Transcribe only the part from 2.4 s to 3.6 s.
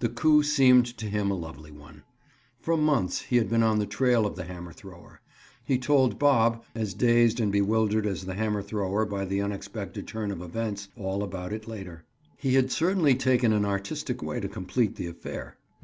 For months he had